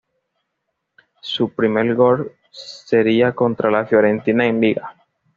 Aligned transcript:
Su 1.21 1.53
primer 1.53 1.93
gol 1.93 2.31
sería 2.49 3.33
contra 3.33 3.69
la 3.69 3.85
Fiorentina 3.85 4.47
en 4.47 4.59
liga. 4.59 4.95